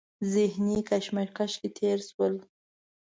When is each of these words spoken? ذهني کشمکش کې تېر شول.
ذهني 0.33 0.79
کشمکش 0.89 1.51
کې 1.61 1.69
تېر 1.77 1.99
شول. 2.09 2.33